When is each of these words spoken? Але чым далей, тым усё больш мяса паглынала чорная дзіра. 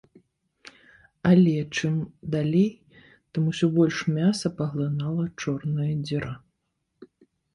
Але 1.31 1.51
чым 1.75 1.95
далей, 2.35 2.71
тым 3.37 3.43
усё 3.53 3.69
больш 3.77 3.97
мяса 4.15 4.47
паглынала 4.61 5.27
чорная 5.43 5.93
дзіра. 6.09 6.33